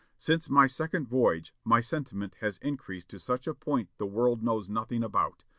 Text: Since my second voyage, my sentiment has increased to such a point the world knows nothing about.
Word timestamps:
Since 0.17 0.49
my 0.49 0.65
second 0.65 1.07
voyage, 1.07 1.53
my 1.63 1.79
sentiment 1.79 2.37
has 2.39 2.57
increased 2.63 3.09
to 3.09 3.19
such 3.19 3.45
a 3.45 3.53
point 3.53 3.89
the 3.99 4.07
world 4.07 4.41
knows 4.41 4.67
nothing 4.67 5.03
about. 5.03 5.43